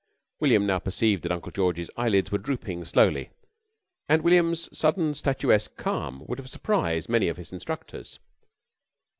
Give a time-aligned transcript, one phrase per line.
[0.39, 3.29] William now perceived that Uncle George's eyelids were drooping slowly
[4.09, 8.17] and William's sudden statuesque calm would have surprised many of his instructors.